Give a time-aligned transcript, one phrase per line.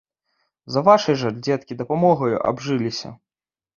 [0.75, 3.09] За вашай жа, дзеткі, дапамогаю абжыліся.